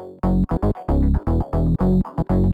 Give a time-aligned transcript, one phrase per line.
[0.00, 0.46] Thank
[2.30, 2.49] you.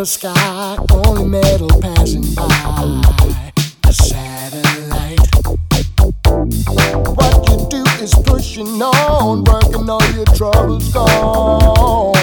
[0.00, 2.48] the sky, only metal passing by.
[3.86, 5.20] A satellite.
[7.16, 12.14] What you do is pushing on, working all your troubles gone.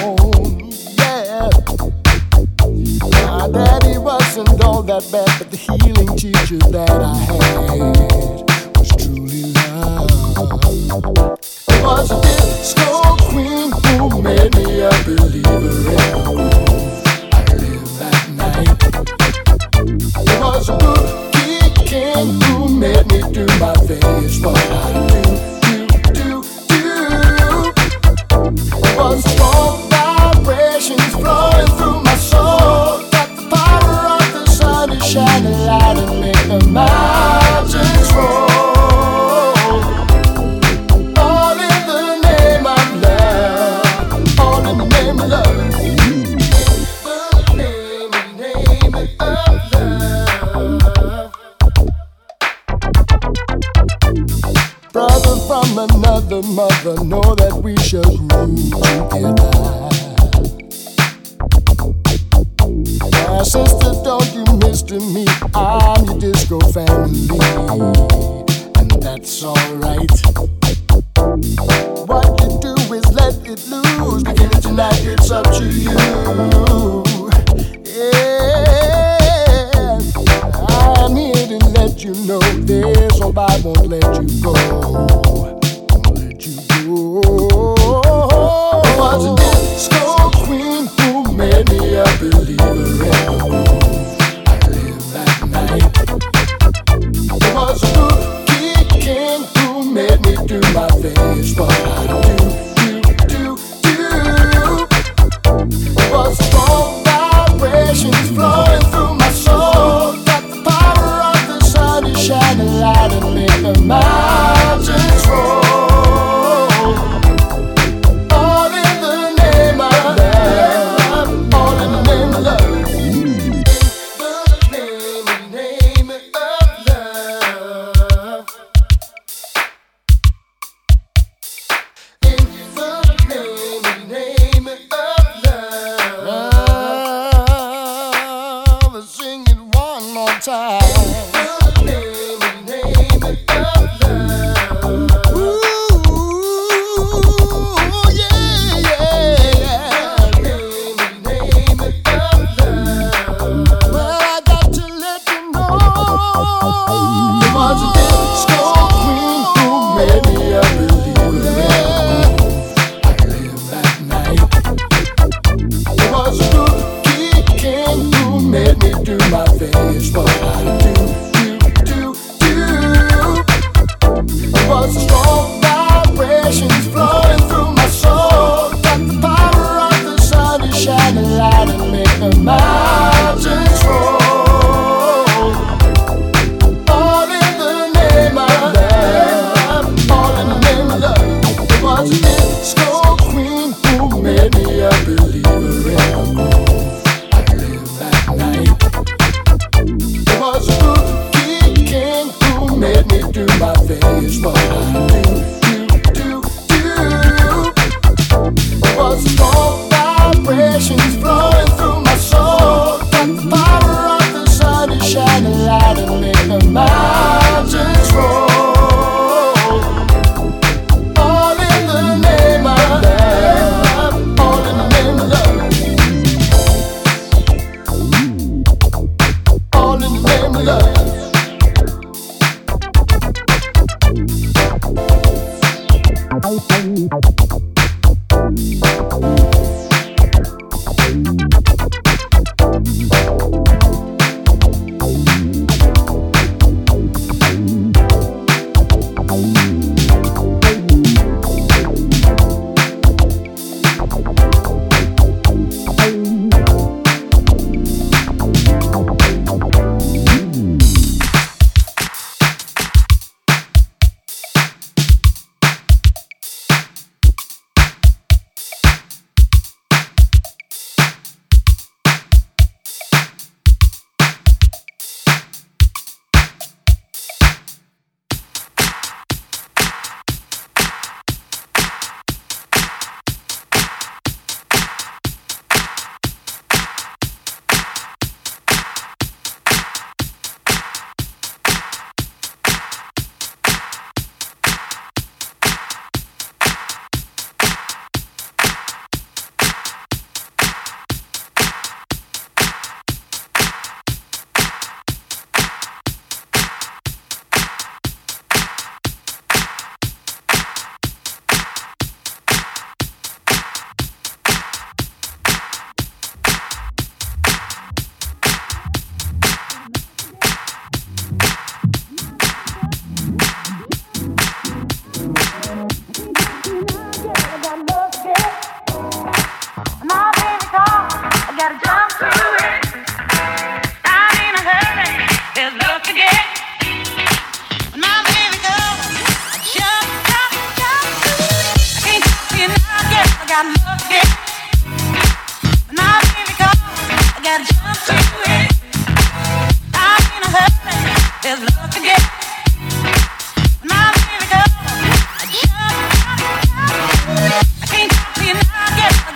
[0.98, 1.50] Yeah.
[3.28, 7.27] My daddy wasn't all that bad, but the healing teacher that I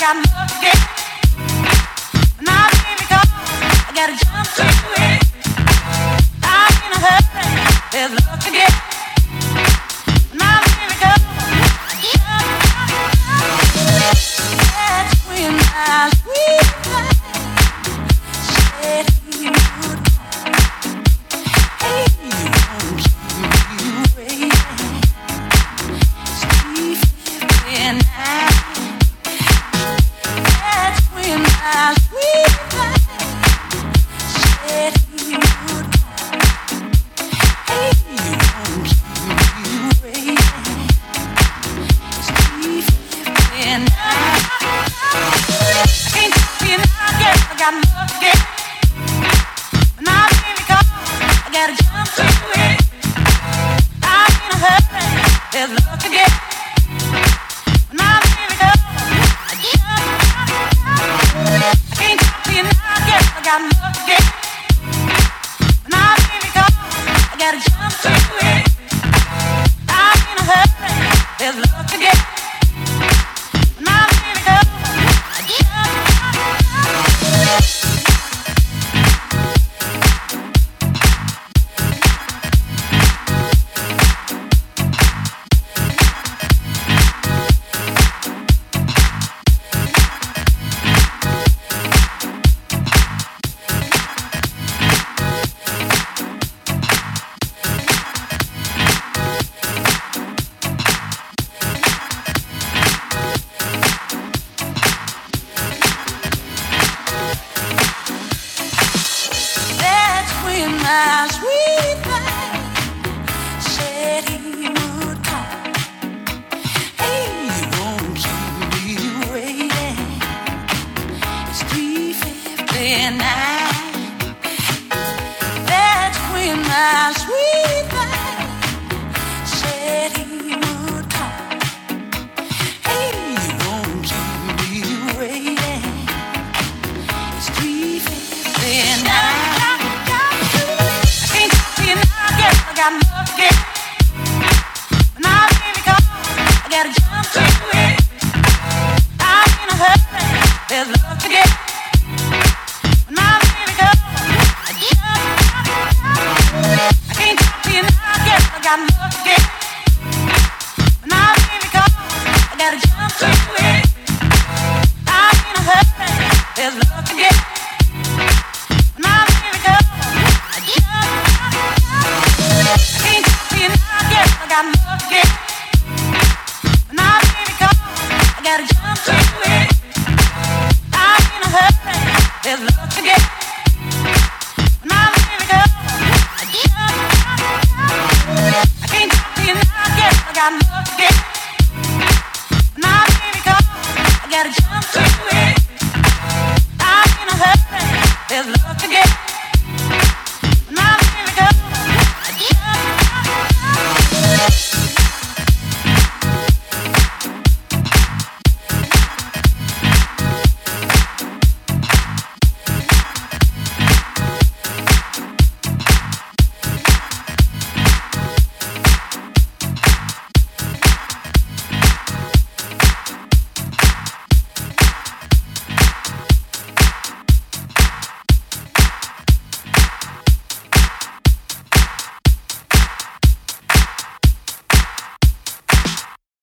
[0.02, 0.64] got love.
[0.64, 1.01] Yeah.